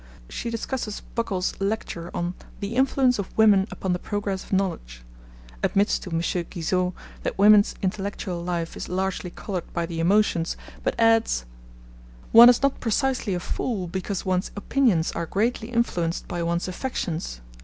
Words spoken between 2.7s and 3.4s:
Influence of